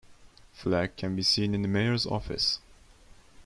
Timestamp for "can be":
0.97-1.21